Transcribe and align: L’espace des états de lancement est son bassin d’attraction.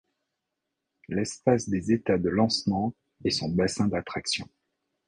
L’espace 1.09 1.69
des 1.69 1.91
états 1.91 2.17
de 2.17 2.29
lancement 2.29 2.95
est 3.23 3.29
son 3.29 3.49
bassin 3.49 3.87
d’attraction. 3.87 4.49